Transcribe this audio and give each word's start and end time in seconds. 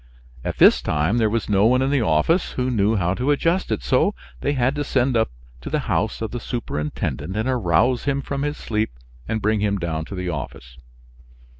At 0.43 0.57
this 0.57 0.81
time 0.81 1.19
there 1.19 1.29
was 1.29 1.47
no 1.47 1.67
one 1.67 1.83
in 1.83 1.91
the 1.91 2.01
office 2.01 2.53
who 2.53 2.71
knew 2.71 2.95
how 2.95 3.13
to 3.13 3.29
adjust 3.29 3.71
it, 3.71 3.83
so 3.83 4.15
they 4.39 4.53
had 4.53 4.73
to 4.73 4.83
send 4.83 5.15
up 5.15 5.29
to 5.61 5.69
the 5.69 5.81
house 5.85 6.23
of 6.23 6.31
the 6.31 6.39
superintendent 6.39 7.37
and 7.37 7.47
arouse 7.47 8.05
him 8.05 8.23
from 8.23 8.41
his 8.41 8.57
sleep 8.57 8.93
and 9.27 9.43
bring 9.43 9.59
him 9.59 9.77
down 9.77 10.05
to 10.05 10.15
the 10.15 10.27
office. 10.29 10.79